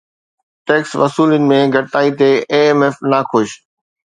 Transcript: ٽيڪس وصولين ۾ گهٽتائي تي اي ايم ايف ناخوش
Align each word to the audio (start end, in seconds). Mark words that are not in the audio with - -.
ٽيڪس 0.69 0.91
وصولين 1.01 1.43
۾ 1.51 1.59
گهٽتائي 1.75 2.11
تي 2.23 2.27
اي 2.53 2.59
ايم 2.65 2.79
ايف 2.87 2.95
ناخوش 3.13 3.49